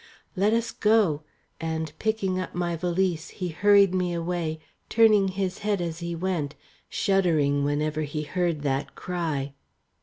"Let 0.35 0.51
us 0.53 0.71
go," 0.71 1.21
and 1.59 1.93
picking 1.99 2.39
up 2.39 2.55
my 2.55 2.75
valise 2.75 3.29
he 3.29 3.49
hurried 3.49 3.93
me 3.93 4.15
away, 4.15 4.59
turning 4.89 5.27
his 5.27 5.59
head 5.59 5.79
as 5.79 5.99
he 5.99 6.15
went, 6.15 6.55
shuddering 6.89 7.63
whenever 7.63 8.01
he 8.01 8.23
heard 8.23 8.63
that 8.63 8.95
cry. 8.95 9.53